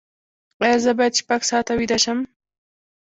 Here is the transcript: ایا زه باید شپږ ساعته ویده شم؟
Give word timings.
ایا 0.63 0.77
زه 0.83 0.91
باید 0.97 1.17
شپږ 1.19 1.41
ساعته 1.49 1.73
ویده 1.79 1.97
شم؟ 2.03 2.19